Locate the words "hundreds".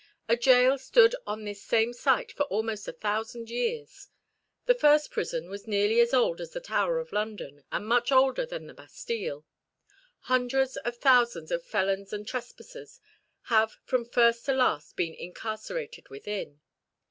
10.21-10.75